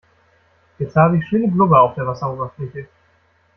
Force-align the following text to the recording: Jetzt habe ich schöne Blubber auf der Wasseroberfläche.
Jetzt 0.79 0.95
habe 0.95 1.19
ich 1.19 1.27
schöne 1.27 1.47
Blubber 1.47 1.79
auf 1.83 1.93
der 1.93 2.07
Wasseroberfläche. 2.07 2.87